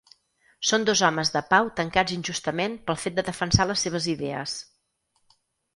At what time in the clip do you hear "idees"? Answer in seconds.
4.17-4.59